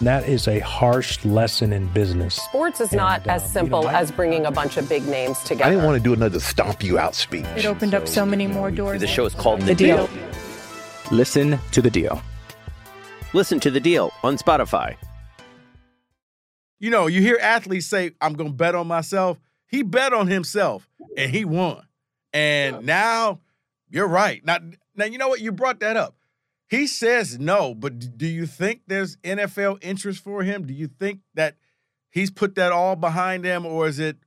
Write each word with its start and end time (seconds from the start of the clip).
That 0.00 0.26
is 0.26 0.48
a 0.48 0.60
harsh 0.60 1.22
lesson 1.26 1.72
in 1.74 1.86
business. 1.88 2.34
Sports 2.36 2.80
is 2.80 2.92
not 2.92 3.20
And, 3.22 3.30
uh, 3.30 3.34
as 3.34 3.52
simple 3.52 3.80
you 3.80 3.86
know, 3.86 3.90
I- 3.92 4.00
as 4.00 4.10
bringing 4.10 4.46
a 4.46 4.50
bunch 4.50 4.78
of 4.78 4.88
big 4.88 5.06
names 5.06 5.38
together. 5.40 5.64
I 5.64 5.70
didn't 5.70 5.84
want 5.84 5.98
to 5.98 6.02
do 6.02 6.14
another 6.14 6.40
stomp 6.40 6.82
you 6.82 6.98
out 6.98 7.14
speech. 7.14 7.44
It 7.54 7.66
opened 7.66 7.94
up 7.94 8.08
so 8.08 8.24
many 8.24 8.46
more 8.46 8.70
doors. 8.70 9.00
The 9.00 9.06
show 9.06 9.26
is 9.26 9.34
called 9.34 9.60
The, 9.60 9.66
The 9.66 9.74
deal. 9.74 10.06
Deal. 10.06 10.22
Listen 11.10 11.58
to 11.72 11.82
The 11.82 11.90
Deal. 11.90 12.22
Listen 13.34 13.60
to 13.60 13.70
The 13.70 13.80
Deal 13.80 14.10
on 14.22 14.38
Spotify. 14.38 14.96
You 16.78 16.88
know, 16.88 17.06
you 17.06 17.20
hear 17.20 17.38
athletes 17.40 17.86
say, 17.86 18.12
I'm 18.22 18.32
going 18.32 18.50
to 18.50 18.56
bet 18.56 18.74
on 18.74 18.86
myself. 18.86 19.38
He 19.66 19.82
bet 19.82 20.14
on 20.14 20.28
himself 20.28 20.88
and 21.16 21.30
he 21.30 21.44
won. 21.44 21.82
And 22.32 22.86
now 22.86 23.40
you're 23.90 24.08
right. 24.08 24.42
Now, 24.46 24.58
now, 24.96 25.04
you 25.04 25.18
know 25.18 25.28
what? 25.28 25.40
You 25.40 25.52
brought 25.52 25.80
that 25.80 25.96
up. 25.98 26.14
He 26.70 26.86
says 26.86 27.38
no, 27.38 27.74
but 27.74 28.16
do 28.16 28.26
you 28.26 28.46
think 28.46 28.82
there's 28.86 29.16
NFL 29.18 29.82
interest 29.82 30.22
for 30.22 30.44
him? 30.44 30.66
Do 30.66 30.72
you 30.72 30.86
think 30.86 31.20
that 31.34 31.56
he's 32.10 32.30
put 32.30 32.54
that 32.54 32.70
all 32.70 32.94
behind 32.94 33.44
him, 33.44 33.66
or 33.66 33.88
is 33.88 33.98
it, 33.98 34.18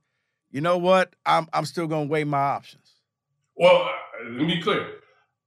you 0.50 0.60
know 0.60 0.76
what? 0.76 1.14
I'm 1.24 1.48
I'm 1.54 1.64
still 1.64 1.86
going 1.86 2.08
to 2.08 2.12
weigh 2.12 2.24
my 2.24 2.38
options. 2.38 2.92
Well, 3.56 3.82
uh, 3.84 4.24
let 4.24 4.46
me 4.46 4.56
be 4.56 4.62
clear. 4.62 4.86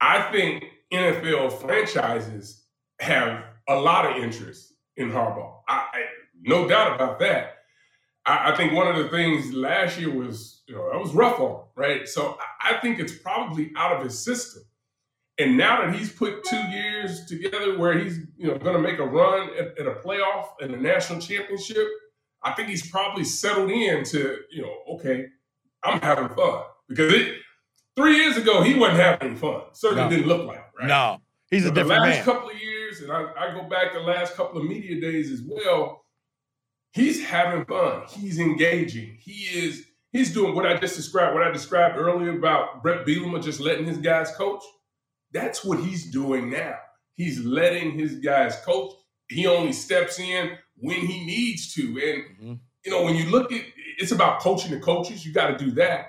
I 0.02 0.32
think 0.32 0.66
NFL 0.92 1.62
franchises 1.62 2.64
have 3.00 3.44
a 3.68 3.76
lot 3.76 4.10
of 4.10 4.24
interest 4.24 4.74
in 4.96 5.12
Harbaugh. 5.12 5.54
I, 5.68 5.76
I, 5.94 6.04
no 6.42 6.68
doubt 6.68 6.96
about 6.96 7.20
that. 7.20 7.58
I, 8.26 8.52
I 8.52 8.58
think 8.58 8.74
one 8.74 8.88
of 8.88 8.96
the 8.96 9.10
things 9.10 9.54
last 9.54 10.00
year 10.00 10.12
was, 10.12 10.64
you 10.68 10.76
know, 10.76 10.90
that 10.92 11.00
was 11.00 11.14
rough 11.14 11.40
on 11.40 11.68
right? 11.78 12.08
So 12.08 12.38
I, 12.62 12.74
I 12.74 12.80
think 12.80 13.00
it's 13.00 13.14
probably 13.14 13.72
out 13.78 13.96
of 13.96 14.04
his 14.04 14.20
system. 14.20 14.64
And 15.40 15.56
now 15.58 15.86
that 15.86 15.94
he's 15.96 16.12
put 16.12 16.44
two 16.46 16.62
years 16.70 17.26
together 17.26 17.78
where 17.78 17.98
he's, 18.00 18.20
you 18.38 18.48
know, 18.48 18.58
going 18.58 18.76
to 18.76 18.82
make 18.82 18.98
a 19.00 19.06
run 19.06 19.50
at, 19.58 19.78
at 19.78 19.86
a 19.86 19.92
playoff 20.04 20.48
and 20.62 20.74
a 20.74 20.78
national 20.82 21.20
championship, 21.20 21.88
I 22.44 22.54
think 22.54 22.70
he's 22.70 22.90
probably 22.90 23.24
settled 23.24 23.70
in 23.70 24.04
to, 24.06 24.38
you 24.52 24.64
know, 24.64 24.96
okay, 24.96 25.26
I'm 25.84 26.02
having 26.02 26.30
fun 26.30 26.64
because 26.90 27.14
it, 27.14 27.36
three 27.96 28.16
years 28.18 28.36
ago 28.38 28.64
he 28.64 28.74
wasn't 28.74 29.00
having 29.00 29.36
fun. 29.36 29.62
Certainly 29.74 30.04
No. 30.06 30.10
didn't 30.10 30.28
look 30.28 30.48
like 30.48 30.58
it, 30.58 30.64
right? 30.80 30.88
No, 30.88 31.22
he's 31.52 31.66
a 31.66 31.70
But 31.70 31.76
the 31.76 31.82
different 31.82 32.02
last 32.04 32.16
man. 32.16 32.26
couple 32.26 32.50
of 32.50 32.60
years, 32.60 33.02
and 33.02 33.12
I, 33.12 33.26
I 33.38 33.54
go 33.54 33.64
back 33.70 33.94
the 33.94 34.00
last 34.00 34.36
couple 34.36 34.60
of 34.60 34.68
media 34.68 35.00
days 35.00 35.32
as 35.32 35.42
well. 35.46 36.04
He's 36.94 37.24
having 37.24 37.64
fun. 37.66 38.04
He's 38.10 38.40
engaging. 38.40 39.18
He 39.20 39.44
is. 39.60 39.86
He's 40.12 40.34
doing 40.34 40.56
what 40.56 40.66
I 40.66 40.78
just 40.78 40.96
described. 40.96 41.36
What 41.36 41.44
I 41.46 41.52
described 41.52 41.96
earlier 41.98 42.36
about 42.38 42.82
Bret 42.82 43.06
Bielema 43.06 43.44
just 43.44 43.60
letting 43.60 43.86
his 43.86 43.98
guys 43.98 44.32
coach. 44.36 44.64
That's 45.32 45.64
what 45.64 45.80
he's 45.80 46.12
doing 46.12 46.50
now. 46.50 46.76
He's 47.16 47.40
letting 47.44 47.98
his 47.98 48.16
guys 48.16 48.56
coach. 48.66 48.94
He 49.30 49.48
only 49.48 49.74
steps 49.74 50.20
in 50.20 50.58
when 50.78 51.02
he 51.06 51.26
needs 51.26 51.74
to. 51.74 51.84
And 51.84 52.38
Mhm. 52.40 52.60
you 52.86 52.92
know, 52.92 53.04
when 53.04 53.16
you 53.16 53.26
look 53.30 53.52
at, 53.52 53.64
it's 53.98 54.12
about 54.12 54.40
coaching 54.42 54.72
the 54.72 54.80
coaches. 54.80 55.26
You 55.26 55.34
got 55.34 55.58
to 55.58 55.66
do 55.66 55.72
that 55.72 56.08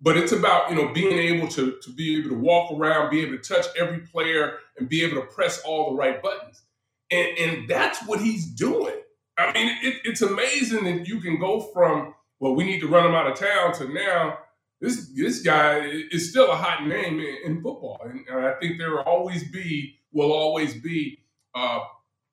but 0.00 0.16
it's 0.16 0.32
about 0.32 0.70
you 0.70 0.76
know 0.76 0.92
being 0.92 1.18
able 1.18 1.48
to 1.48 1.78
to 1.82 1.90
be 1.94 2.18
able 2.18 2.30
to 2.30 2.36
walk 2.36 2.72
around, 2.72 3.10
be 3.10 3.22
able 3.22 3.38
to 3.38 3.54
touch 3.54 3.66
every 3.78 4.00
player, 4.00 4.58
and 4.78 4.88
be 4.88 5.02
able 5.04 5.20
to 5.20 5.26
press 5.28 5.60
all 5.64 5.90
the 5.90 5.96
right 5.96 6.22
buttons. 6.22 6.62
And 7.10 7.38
and 7.38 7.68
that's 7.68 8.04
what 8.06 8.20
he's 8.20 8.46
doing. 8.46 8.94
I 9.38 9.52
mean, 9.52 9.76
it, 9.82 9.96
it's 10.04 10.22
amazing 10.22 10.84
that 10.84 11.06
you 11.08 11.20
can 11.20 11.38
go 11.38 11.60
from 11.60 12.14
well, 12.40 12.54
we 12.54 12.64
need 12.64 12.80
to 12.80 12.88
run 12.88 13.06
him 13.06 13.14
out 13.14 13.26
of 13.30 13.38
town 13.38 13.72
to 13.74 13.88
now. 13.92 14.38
This 14.80 15.10
this 15.14 15.40
guy 15.40 15.78
is 16.10 16.30
still 16.30 16.50
a 16.50 16.56
hot 16.56 16.86
name 16.86 17.18
in, 17.18 17.36
in 17.44 17.62
football, 17.62 18.00
and, 18.04 18.26
and 18.28 18.46
I 18.46 18.52
think 18.60 18.78
there 18.78 18.90
will 18.90 19.00
always 19.00 19.50
be 19.50 19.98
will 20.12 20.32
always 20.32 20.74
be 20.74 21.18
uh, 21.54 21.80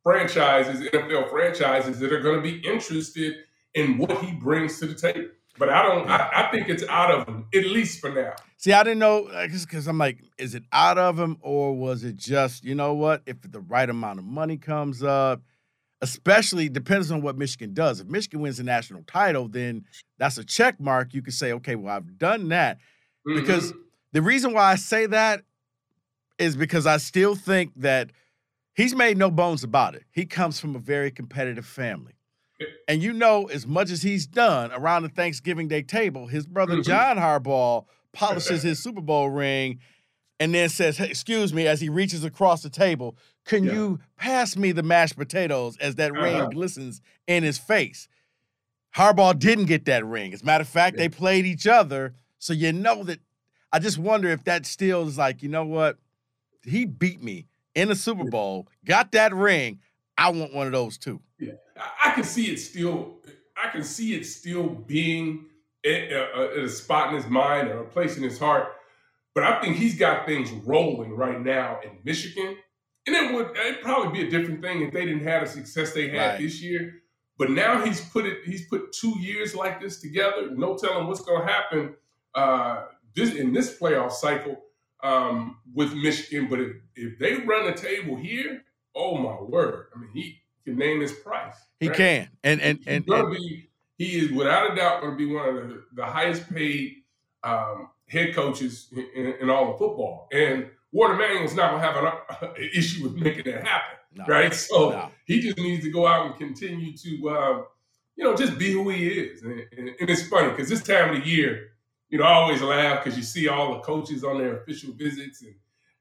franchises, 0.04 0.82
NFL 0.90 1.30
franchises 1.30 2.00
that 2.00 2.12
are 2.12 2.20
going 2.20 2.36
to 2.36 2.42
be 2.42 2.60
interested 2.68 3.36
in 3.74 3.98
what 3.98 4.22
he 4.24 4.34
brings 4.34 4.80
to 4.80 4.88
the 4.88 4.94
table. 4.94 5.30
But 5.58 5.70
I 5.70 5.84
don't. 5.84 6.10
I, 6.10 6.48
I 6.48 6.52
think 6.52 6.68
it's 6.68 6.84
out 6.90 7.12
of 7.12 7.28
him, 7.28 7.46
at 7.54 7.66
least 7.66 8.02
for 8.02 8.10
now. 8.10 8.34
See, 8.58 8.74
I 8.74 8.84
didn't 8.84 9.00
know 9.00 9.30
because 9.44 9.88
I'm 9.88 9.98
like, 9.98 10.20
is 10.38 10.56
it 10.56 10.64
out 10.72 10.98
of 10.98 11.20
him 11.20 11.38
or 11.42 11.76
was 11.76 12.04
it 12.04 12.16
just, 12.16 12.64
you 12.64 12.76
know 12.76 12.94
what? 12.94 13.22
If 13.26 13.42
the 13.42 13.60
right 13.60 13.90
amount 13.90 14.20
of 14.20 14.26
money 14.26 14.58
comes 14.58 15.04
up, 15.04 15.42
especially 16.04 16.68
depends 16.68 17.10
on 17.12 17.22
what 17.22 17.38
Michigan 17.38 17.74
does. 17.74 18.02
If 18.02 18.08
Michigan 18.08 18.42
wins 18.42 18.58
the 18.58 18.64
national 18.64 19.04
title, 19.04 19.48
then 19.48 19.86
that's 20.18 20.38
a 20.38 20.44
check 20.44 20.78
mark. 20.78 21.14
You 21.14 21.22
could 21.22 21.34
say, 21.34 21.54
okay, 21.54 21.76
well, 21.76 21.96
I've 21.96 22.18
done 22.18 22.50
that. 22.50 22.78
Because 23.26 23.72
Mhm. 23.72 23.78
the 24.12 24.22
reason 24.22 24.54
why 24.54 24.66
I 24.70 24.76
say 24.76 25.06
that 25.06 25.44
is 26.38 26.58
because 26.58 26.86
I 26.86 26.98
still 26.98 27.36
think 27.36 27.72
that 27.78 28.12
he's 28.76 28.94
made 28.94 29.18
no 29.18 29.32
bones 29.32 29.64
about 29.64 29.96
it. 29.96 30.04
He 30.12 30.26
comes 30.26 30.60
from 30.60 30.76
a 30.76 30.80
very 30.80 31.10
competitive 31.10 31.66
family. 31.66 32.14
And 32.90 33.02
you 33.02 33.14
know, 33.14 33.46
as 33.46 33.66
much 33.66 33.90
as 33.90 34.02
he's 34.02 34.28
done 34.28 34.72
around 34.74 35.04
the 35.04 35.10
Thanksgiving 35.10 35.70
Day 35.70 35.84
table, 35.84 36.28
his 36.28 36.46
brother 36.46 36.76
Mhm. 36.78 36.84
John 36.84 37.18
Harbaugh 37.18 37.86
polishes 38.14 38.62
his 38.64 38.84
Super 38.84 39.02
Bowl 39.02 39.30
ring 39.30 39.80
and 40.44 40.54
then 40.54 40.70
says, 40.70 40.98
hey, 40.98 41.08
Excuse 41.10 41.54
me, 41.54 41.68
as 41.68 41.80
he 41.82 41.90
reaches 41.90 42.24
across 42.24 42.62
the 42.62 42.70
table, 42.70 43.16
can 43.46 43.64
Yeah. 43.64 43.74
you 43.74 44.00
pass 44.18 44.56
me 44.58 44.72
the 44.72 44.84
mashed 44.84 45.16
potatoes 45.18 45.78
as 45.78 45.96
that 45.96 46.12
ring 46.14 46.36
Uh-huh. 46.36 46.48
glistens 46.50 47.02
in 47.28 47.44
his 47.44 47.58
face? 47.58 48.08
Harbaugh 48.96 49.38
didn't 49.38 49.66
get 49.66 49.86
that 49.86 50.06
ring. 50.06 50.34
As 50.34 50.42
a 50.42 50.46
matter 50.46 50.62
of 50.62 50.68
fact, 50.68 50.96
Yeah. 50.98 51.04
they 51.04 51.10
played 51.10 51.46
each 51.46 51.66
other. 51.66 52.14
So 52.40 52.54
you 52.54 52.74
know 52.74 53.04
that 53.04 53.20
I 53.72 53.80
just 53.80 53.98
wonder 53.98 54.30
if 54.30 54.44
that 54.44 54.66
still 54.66 55.08
is 55.08 55.18
like, 55.18 55.42
you 55.42 55.50
know 55.50 55.66
what? 55.66 55.98
He 56.64 56.86
beat 56.86 57.24
me 57.24 57.48
in 57.74 57.88
the 57.90 57.96
Super 57.96 58.26
Bowl, 58.26 58.68
got 58.86 59.12
that 59.14 59.34
ring. 59.34 59.80
I 60.18 60.30
want 60.30 60.54
one 60.54 60.68
of 60.68 60.74
those 60.74 60.98
too. 60.98 61.22
Yeah, 61.40 61.54
I, 62.06 62.12
can 62.12 62.24
see 62.24 62.52
it 62.52 62.58
still. 62.60 63.16
I 63.58 63.70
can 63.70 63.84
see 63.84 64.14
it 64.14 64.26
still 64.26 64.68
being 64.68 65.46
at, 65.84 66.12
at 66.12 66.58
a 66.58 66.70
spot 66.70 67.10
in 67.10 67.16
his 67.16 67.28
mind 67.28 67.70
or 67.70 67.80
a 67.80 67.86
place 67.86 68.16
in 68.16 68.22
his 68.24 68.38
heart. 68.38 68.74
But 69.36 69.44
I 69.44 69.62
think 69.62 69.78
he's 69.78 69.98
got 69.98 70.26
things 70.26 70.52
rolling 70.52 71.16
right 71.16 71.42
now 71.42 71.80
in 71.84 71.92
Michigan, 72.04 72.56
and 73.08 73.16
it 73.16 73.34
would 73.34 73.58
it'd 73.58 73.82
probably 73.82 74.22
be 74.22 74.28
a 74.28 74.30
different 74.30 74.62
thing 74.62 74.82
if 74.82 74.94
they 74.94 75.06
didn't 75.06 75.24
have 75.24 75.44
the 75.44 75.50
success 75.50 75.94
they 75.94 76.10
had 76.10 76.32
Right. 76.32 76.40
this 76.40 76.62
year. 76.62 77.02
But 77.38 77.50
now 77.50 77.84
he's 77.84 78.00
put 78.00 78.26
it. 78.26 78.40
He's 78.46 78.68
put 78.68 78.92
two 78.92 79.20
years 79.20 79.56
like 79.56 79.82
this 79.82 80.00
together. 80.00 80.52
No 80.52 80.78
telling 80.78 81.08
what's 81.08 81.22
going 81.22 81.46
to 81.46 81.52
happen 81.52 81.96
uh, 82.36 82.86
this 83.16 83.34
in 83.34 83.54
this 83.54 83.78
playoff 83.78 84.12
cycle 84.12 84.62
um, 85.02 85.58
with 85.74 85.94
Michigan. 85.94 86.48
But 86.50 86.60
if, 86.60 86.72
if 86.96 87.20
they 87.20 87.38
run 87.38 87.66
the 87.66 87.74
table 87.74 88.16
here, 88.16 88.64
oh 88.96 89.18
my 89.18 89.42
word! 89.42 89.88
I 89.96 90.00
mean, 90.00 90.12
he 90.14 90.42
can 90.64 90.78
name 90.78 91.02
his 91.02 91.12
price. 91.12 91.56
He 91.80 91.88
right? 91.88 91.98
can. 91.98 92.30
And 92.44 92.62
and 92.62 92.80
and, 92.86 93.06
gonna 93.06 93.26
and 93.26 93.36
be. 93.36 93.70
He 93.98 94.20
is 94.20 94.32
without 94.32 94.72
a 94.72 94.76
doubt 94.76 95.02
going 95.02 95.14
to 95.14 95.18
be 95.18 95.32
one 95.32 95.50
of 95.50 95.56
the, 95.56 95.84
the 95.94 96.06
highest 96.06 96.52
paid 96.54 97.04
um, 97.44 97.90
head 98.14 98.34
coaches 98.34 98.88
in, 98.92 99.08
in, 99.16 99.34
in 99.42 99.50
all 99.50 99.72
of 99.72 99.78
football. 99.78 100.30
And 100.32 100.68
Warde 100.92 101.18
Manuel's 101.18 101.56
not 101.56 101.72
going 101.72 101.82
to 101.82 101.88
have 101.88 102.04
an, 102.42 102.50
an 102.56 102.70
issue 102.74 103.04
with 103.04 103.16
making 103.16 103.52
that 103.52 103.66
happen, 103.66 103.98
no, 104.14 104.26
right? 104.28 104.54
So 104.54 104.92
no. 104.92 105.10
he 105.26 105.42
just 105.42 105.58
needs 105.58 105.84
to 105.84 105.92
go 105.92 106.08
out 106.08 106.28
and 106.28 106.36
continue 106.38 106.96
to, 106.96 107.30
um, 107.30 107.66
you 108.16 108.24
know, 108.24 108.36
just 108.36 108.58
be 108.58 108.72
who 108.72 108.90
he 108.90 109.08
is. 109.08 109.42
And, 109.42 109.66
and, 109.76 109.90
and 110.00 110.10
it's 110.10 110.28
funny 110.28 110.50
because 110.52 110.70
this 110.70 110.84
time 110.84 111.16
of 111.16 111.22
the 111.22 111.28
year, 111.28 111.72
you 112.10 112.20
know, 112.20 112.26
I 112.26 112.34
always 112.34 112.62
laugh 112.62 113.04
because 113.04 113.18
you 113.18 113.24
see 113.24 113.48
all 113.48 113.74
the 113.74 113.80
coaches 113.80 114.24
on 114.24 114.38
their 114.38 114.58
official 114.58 114.94
visits. 114.94 115.42
And, 115.42 115.56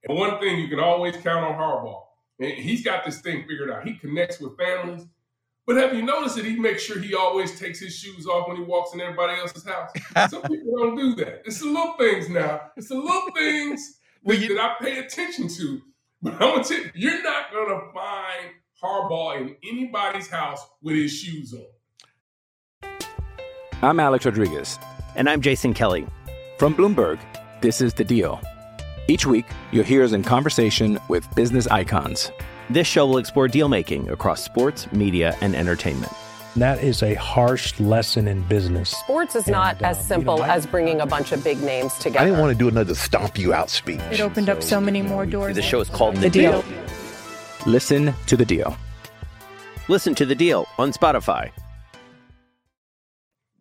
and 0.06 0.18
one 0.18 0.38
thing 0.38 0.58
you 0.58 0.68
can 0.68 0.78
always 0.78 1.16
count 1.16 1.44
on 1.44 1.54
Harbaugh, 1.54 2.02
and 2.38 2.52
he's 2.52 2.84
got 2.84 3.04
this 3.04 3.20
thing 3.20 3.46
figured 3.48 3.70
out. 3.70 3.86
He 3.86 3.94
connects 3.94 4.38
with 4.38 4.58
families. 4.58 5.06
But 5.66 5.76
have 5.76 5.94
you 5.94 6.02
noticed 6.02 6.34
that 6.36 6.44
he 6.44 6.58
makes 6.58 6.82
sure 6.82 6.98
he 6.98 7.14
always 7.14 7.58
takes 7.58 7.78
his 7.78 7.94
shoes 7.94 8.26
off 8.26 8.48
when 8.48 8.56
he 8.56 8.64
walks 8.64 8.94
in 8.94 9.00
everybody 9.00 9.38
else's 9.40 9.64
house? 9.64 9.90
Some 10.30 10.42
people 10.42 10.76
don't 10.76 10.96
do 10.96 11.14
that. 11.24 11.42
It's 11.44 11.60
the 11.60 11.66
little 11.66 11.92
things 11.94 12.28
now. 12.28 12.62
It's 12.76 12.88
the 12.88 12.96
little 12.96 13.30
things 13.36 13.98
Well, 14.24 14.36
that, 14.36 14.42
you- 14.48 14.56
that 14.56 14.76
I 14.80 14.84
pay 14.84 14.98
attention 14.98 15.46
to 15.48 15.80
But 16.20 16.34
I'm 16.34 16.38
gonna 16.40 16.64
tell 16.64 16.78
you, 16.78 16.90
you're 16.94 17.22
not 17.22 17.52
gonna 17.52 17.80
find 17.94 18.50
Harbaugh 18.82 19.40
in 19.40 19.56
anybody's 19.70 20.28
house 20.28 20.66
with 20.82 20.96
his 20.96 21.12
shoes 21.16 21.54
on. 21.54 22.90
I'm 23.82 24.00
Alex 24.00 24.24
Rodriguez. 24.24 24.78
And 25.14 25.28
I'm 25.30 25.40
Jason 25.40 25.74
Kelly. 25.74 26.06
From 26.58 26.74
Bloomberg, 26.74 27.18
this 27.60 27.80
is 27.80 27.94
The 27.94 28.04
Deal. 28.04 28.40
Each 29.08 29.26
week, 29.26 29.46
you'll 29.72 29.84
hear 29.84 30.02
us 30.04 30.12
in 30.12 30.22
conversation 30.24 30.98
with 31.08 31.32
business 31.36 31.66
icons. 31.68 32.30
This 32.70 32.86
show 32.86 33.06
will 33.06 33.18
explore 33.18 33.48
deal 33.48 33.68
making 33.68 34.08
across 34.10 34.42
sports, 34.42 34.90
media, 34.92 35.36
and 35.40 35.54
entertainment. 35.54 36.12
That 36.56 36.82
is 36.84 37.02
a 37.02 37.14
harsh 37.14 37.78
lesson 37.80 38.28
in 38.28 38.42
business. 38.42 38.90
Sports 38.90 39.34
is 39.34 39.46
not 39.46 39.76
And, 39.76 39.86
as 39.86 39.98
um, 39.98 40.04
simple 40.04 40.34
you 40.36 40.42
know, 40.42 40.46
I- 40.48 40.54
as 40.56 40.66
bringing 40.66 41.00
a 41.00 41.06
bunch 41.06 41.32
of 41.32 41.42
big 41.42 41.60
names 41.62 41.94
together. 41.94 42.20
I 42.20 42.24
didn't 42.26 42.40
want 42.40 42.52
to 42.52 42.58
do 42.58 42.68
another 42.68 42.94
stomp 42.94 43.38
you 43.38 43.54
out 43.54 43.70
speech. 43.70 44.00
It 44.10 44.20
opened 44.20 44.48
up 44.50 44.62
so 44.62 44.80
many 44.80 45.00
more 45.02 45.24
doors. 45.26 45.56
The 45.56 45.62
show 45.62 45.80
is 45.80 45.88
called 45.88 46.16
The 46.16 46.28
Deal. 46.30 46.62
Listen 47.66 48.12
to 48.26 48.36
The 48.36 48.44
Deal. 48.44 48.76
Listen 49.88 50.14
to 50.14 50.24
the 50.24 50.34
deal 50.36 50.66
on 50.78 50.92
Spotify. 50.92 51.50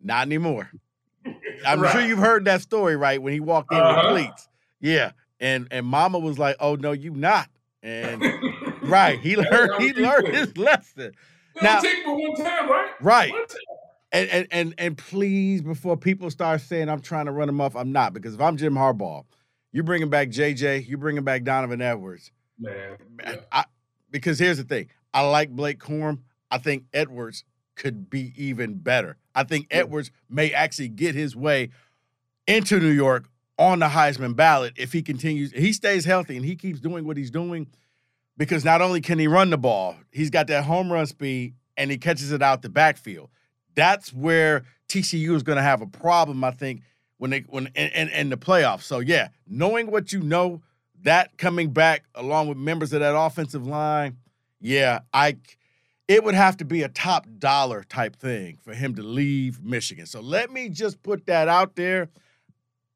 Not 0.02 0.26
anymore. 0.26 0.70
I'm 1.66 1.80
Right. 1.80 1.92
sure 1.92 2.00
you've 2.00 2.18
heard 2.20 2.44
that 2.44 2.62
story, 2.62 2.94
right? 2.96 3.20
When 3.20 3.32
he 3.32 3.40
walked 3.40 3.72
in 3.72 3.78
Uh-huh. 3.78 4.12
with 4.14 4.22
cleats. 4.24 4.48
Yeah. 4.80 5.12
And 5.40 5.66
and 5.72 5.84
mama 5.84 6.20
was 6.20 6.38
like, 6.38 6.56
Oh 6.60 6.76
no, 6.76 6.92
you 6.92 7.10
not. 7.10 7.48
And 7.82 8.22
right, 8.82 9.18
he 9.20 9.36
learned 9.36 9.82
he 9.82 9.92
learned 9.92 10.28
his 10.28 10.56
lesson. 10.56 11.12
It 11.56 11.62
Now- 11.62 11.80
take 11.80 12.04
for 12.04 12.16
one 12.16 12.34
time, 12.36 12.68
right? 12.70 12.90
Right. 13.00 13.30
Time. 13.30 13.58
And, 14.14 14.28
and 14.30 14.46
and 14.50 14.74
and 14.76 14.98
please, 14.98 15.62
before 15.62 15.96
people 15.96 16.30
start 16.30 16.60
saying 16.60 16.88
I'm 16.90 17.00
trying 17.00 17.26
to 17.26 17.32
run 17.32 17.48
him 17.48 17.60
off, 17.60 17.74
I'm 17.74 17.92
not. 17.92 18.12
Because 18.12 18.34
if 18.34 18.40
I'm 18.40 18.58
Jim 18.58 18.74
Harbaugh, 18.74 19.24
you're 19.72 19.84
bringing 19.84 20.10
back 20.10 20.28
JJ, 20.28 20.86
you're 20.86 20.98
bringing 20.98 21.24
back 21.24 21.44
Donovan 21.44 21.80
Edwards. 21.80 22.30
Man. 22.58 22.98
Man, 23.16 23.38
I, 23.50 23.64
because 24.10 24.38
here's 24.38 24.58
the 24.58 24.64
thing, 24.64 24.90
I 25.14 25.22
like 25.22 25.50
Blake 25.50 25.78
Corum. 25.78 26.20
I 26.50 26.58
think 26.58 26.84
Edwards 26.92 27.44
could 27.74 28.10
be 28.10 28.34
even 28.36 28.74
better. 28.74 29.16
I 29.34 29.44
think 29.44 29.66
Edwards 29.70 30.10
may 30.28 30.52
actually 30.52 30.88
get 30.88 31.14
his 31.14 31.34
way 31.34 31.70
into 32.46 32.78
New 32.78 32.90
York 32.90 33.30
on 33.58 33.78
the 33.78 33.86
Heisman 33.86 34.36
ballot 34.36 34.74
if 34.76 34.92
he 34.92 35.00
continues. 35.02 35.52
He 35.52 35.72
stays 35.72 36.04
healthy 36.04 36.36
and 36.36 36.44
he 36.44 36.54
keeps 36.56 36.80
doing 36.80 37.06
what 37.06 37.16
he's 37.16 37.30
doing. 37.30 37.68
Because 38.36 38.64
not 38.64 38.80
only 38.80 39.00
can 39.00 39.18
he 39.18 39.26
run 39.26 39.50
the 39.50 39.58
ball, 39.58 39.96
he's 40.10 40.30
got 40.30 40.46
that 40.46 40.64
home 40.64 40.92
run 40.92 41.06
speed 41.06 41.54
and 41.76 41.90
he 41.90 41.98
catches 41.98 42.32
it 42.32 42.42
out 42.42 42.62
the 42.62 42.68
backfield. 42.68 43.30
That's 43.74 44.12
where 44.12 44.64
TCU 44.88 45.34
is 45.34 45.42
going 45.42 45.56
to 45.56 45.62
have 45.62 45.80
a 45.80 45.86
problem, 45.86 46.44
I 46.44 46.50
think, 46.50 46.82
when 47.18 47.30
they 47.30 47.40
when 47.40 47.68
in, 47.74 48.08
in 48.08 48.28
the 48.30 48.36
playoffs. 48.36 48.82
So 48.82 48.98
yeah, 48.98 49.28
knowing 49.46 49.90
what 49.90 50.12
you 50.12 50.20
know, 50.20 50.62
that 51.02 51.36
coming 51.38 51.70
back 51.70 52.04
along 52.14 52.48
with 52.48 52.58
members 52.58 52.92
of 52.92 53.00
that 53.00 53.16
offensive 53.16 53.66
line, 53.66 54.16
yeah, 54.60 55.00
I 55.12 55.36
it 56.08 56.24
would 56.24 56.34
have 56.34 56.56
to 56.58 56.64
be 56.64 56.82
a 56.82 56.88
top 56.88 57.26
dollar 57.38 57.84
type 57.84 58.16
thing 58.16 58.58
for 58.60 58.74
him 58.74 58.94
to 58.96 59.02
leave 59.02 59.62
Michigan. 59.62 60.06
So 60.06 60.20
let 60.20 60.50
me 60.50 60.68
just 60.68 61.02
put 61.02 61.26
that 61.26 61.48
out 61.48 61.76
there. 61.76 62.08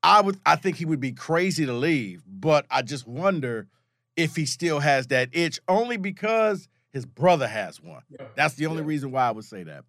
I 0.02 0.20
would 0.20 0.38
I 0.44 0.56
think 0.56 0.76
he 0.76 0.84
would 0.84 1.00
be 1.00 1.12
crazy 1.12 1.64
to 1.64 1.72
leave, 1.72 2.22
but 2.26 2.66
I 2.70 2.82
just 2.82 3.06
wonder 3.06 3.68
if 4.16 4.36
he 4.36 4.46
still 4.46 4.80
has 4.80 5.06
that 5.08 5.28
itch 5.32 5.60
only 5.68 5.96
because 5.96 6.68
his 6.92 7.04
brother 7.04 7.46
has 7.46 7.80
one. 7.80 8.02
Yeah. 8.08 8.26
That's 8.34 8.54
the 8.54 8.66
only 8.66 8.82
Yeah. 8.82 8.88
reason 8.88 9.10
why 9.12 9.28
I 9.28 9.30
would 9.30 9.44
say 9.44 9.62
that. 9.64 9.84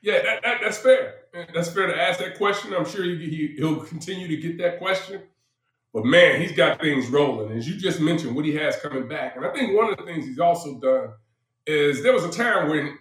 Yeah, 0.00 0.20
that, 0.22 0.42
that, 0.42 0.60
that's 0.62 0.78
fair. 0.78 1.14
That's 1.54 1.70
fair 1.70 1.86
to 1.86 2.00
ask 2.00 2.18
that 2.18 2.36
question. 2.36 2.74
I'm 2.74 2.84
sure 2.84 3.04
he, 3.04 3.16
he, 3.28 3.54
he'll 3.56 3.80
continue 3.84 4.26
to 4.28 4.36
get 4.36 4.58
that 4.58 4.78
question. 4.78 5.22
But 5.94 6.04
man, 6.06 6.40
he's 6.40 6.52
got 6.52 6.80
things 6.80 7.08
rolling. 7.08 7.56
As 7.56 7.68
you 7.68 7.76
just 7.76 8.00
mentioned, 8.00 8.34
what 8.34 8.44
he 8.44 8.54
has 8.56 8.76
coming 8.76 9.06
back. 9.08 9.36
And 9.36 9.44
I 9.44 9.50
think 9.52 9.76
one 9.76 9.90
of 9.90 9.96
the 9.98 10.04
things 10.04 10.24
he's 10.26 10.38
also 10.38 10.78
done 10.80 11.10
is 11.66 12.02
there 12.02 12.12
was 12.12 12.24
a 12.24 12.30
time 12.32 12.68
when, 12.68 12.98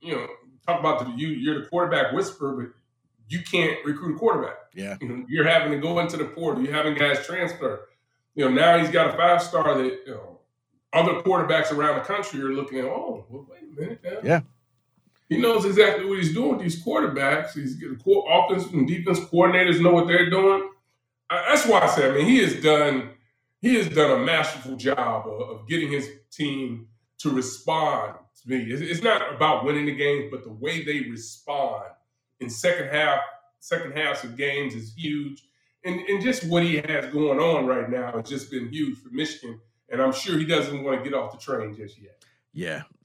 you 0.00 0.14
know, 0.16 0.26
talk 0.66 0.80
about 0.80 1.00
the, 1.04 1.12
you, 1.16 1.28
you're 1.28 1.62
the 1.62 1.66
quarterback 1.68 2.12
whisperer, 2.12 2.52
but 2.56 2.72
you 3.28 3.40
can't 3.42 3.76
recruit 3.84 4.16
a 4.16 4.18
quarterback. 4.18 4.56
Yeah. 4.74 4.96
You 5.00 5.24
you're 5.28 5.46
having 5.46 5.70
to 5.70 5.78
go 5.78 5.98
into 6.00 6.16
the 6.16 6.24
portal. 6.24 6.64
You're 6.64 6.72
having 6.74 6.94
guys 6.94 7.24
transfer. 7.26 7.88
You 8.34 8.44
know, 8.46 8.50
now 8.50 8.78
he's 8.78 8.90
got 8.90 9.12
a 9.14 9.16
five 9.16 9.42
star 9.42 9.74
that 9.76 9.84
you 10.06 10.12
know 10.14 10.38
other 10.92 11.20
quarterbacks 11.22 11.72
around 11.72 11.96
the 11.98 12.04
country 12.04 12.40
are 12.40 12.52
looking 12.52 12.78
at. 12.78 12.84
Oh, 12.84 13.24
well, 13.28 13.46
wait 13.50 13.62
a 13.62 13.80
minute. 13.80 14.00
now. 14.04 14.18
Yeah. 14.22 14.40
He 15.28 15.38
knows 15.38 15.64
exactly 15.64 16.06
what 16.06 16.18
he's 16.18 16.34
doing 16.34 16.52
with 16.56 16.60
these 16.60 16.84
quarterbacks. 16.84 17.52
He's 17.54 17.76
getting 17.76 17.98
co- 17.98 18.22
offense 18.28 18.66
and 18.72 18.86
defense 18.88 19.20
coordinators 19.20 19.80
know 19.80 19.92
what 19.92 20.08
they're 20.08 20.28
doing. 20.28 20.68
I- 21.30 21.44
That's 21.50 21.66
why 21.66 21.80
I 21.80 21.86
say, 21.88 22.08
I 22.10 22.12
mean, 22.14 22.26
he 22.26 22.38
has 22.38 22.60
done 22.62 23.10
he 23.60 23.74
has 23.76 23.88
done 23.88 24.22
a 24.22 24.24
masterful 24.24 24.76
job 24.76 25.26
of, 25.28 25.40
of 25.50 25.68
getting 25.68 25.90
his 25.92 26.08
team 26.32 26.88
to 27.18 27.30
respond 27.30 28.14
to 28.42 28.48
me. 28.48 28.64
It's, 28.72 28.80
it's 28.80 29.02
not 29.02 29.34
about 29.34 29.64
winning 29.64 29.84
the 29.86 29.94
games, 29.94 30.28
but 30.30 30.42
the 30.44 30.52
way 30.52 30.82
they 30.82 31.00
respond 31.10 31.84
in 32.40 32.48
second 32.48 32.88
half, 32.88 33.20
second 33.60 33.92
halves 33.92 34.24
of 34.24 34.36
games 34.36 34.74
is 34.74 34.94
huge. 34.96 35.42
And, 35.84 36.00
and 36.00 36.22
just 36.22 36.44
what 36.48 36.62
he 36.62 36.76
has 36.76 37.06
going 37.12 37.38
on 37.38 37.66
right 37.66 37.88
now 37.88 38.12
has 38.12 38.28
just 38.28 38.50
been 38.50 38.68
huge 38.68 38.98
for 38.98 39.08
Michigan. 39.10 39.60
And 39.88 40.00
I'm 40.00 40.12
sure 40.12 40.38
he 40.38 40.44
doesn't 40.44 40.84
want 40.84 41.02
to 41.02 41.08
get 41.08 41.18
off 41.18 41.32
the 41.32 41.38
train 41.38 41.74
just 41.74 41.98
yet. 41.98 42.22
Yeah. 42.52 42.82